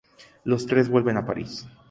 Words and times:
Los 0.43 0.65
tres 0.65 0.89
vuelven 0.89 1.17
a 1.17 1.27
París. 1.27 1.67